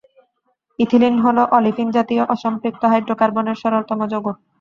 [0.79, 4.25] Ethylene হলো olefin জাতীয় অসম্পৃক্ত হাইড্রোকার্বনের সরলতম যৌগ।